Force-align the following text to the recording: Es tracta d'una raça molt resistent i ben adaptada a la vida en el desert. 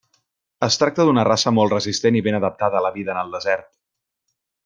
Es 0.67 0.77
tracta 0.83 1.05
d'una 1.09 1.25
raça 1.27 1.53
molt 1.57 1.75
resistent 1.75 2.17
i 2.17 2.23
ben 2.29 2.37
adaptada 2.39 2.79
a 2.81 2.83
la 2.87 2.93
vida 2.97 3.17
en 3.17 3.21
el 3.25 3.37
desert. 3.39 3.71